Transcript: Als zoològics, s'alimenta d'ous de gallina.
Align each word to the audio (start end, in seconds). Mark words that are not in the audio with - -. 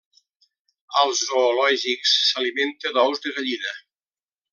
Als 1.01 1.19
zoològics, 1.31 2.13
s'alimenta 2.29 2.93
d'ous 2.97 3.23
de 3.27 3.35
gallina. 3.37 3.75